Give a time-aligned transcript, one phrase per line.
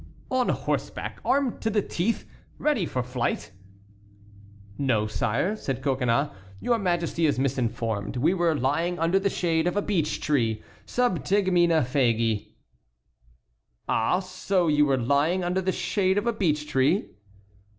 [0.31, 2.25] "On horseback, armed to the teeth,
[2.57, 3.51] ready for flight!"
[4.75, 8.17] "No, sire," said Coconnas; "your Majesty is misinformed.
[8.17, 12.55] We were lying under the shade of a beech tree—sub tegmine fagi."
[13.87, 14.21] "Ah!
[14.21, 17.11] so you were lying under the shade of a beech tree?"